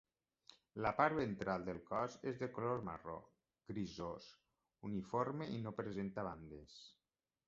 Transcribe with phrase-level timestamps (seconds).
[0.83, 3.17] La part ventral del cos és de color marró
[3.73, 4.25] grisós
[4.89, 6.79] uniforme i no presenta bandes.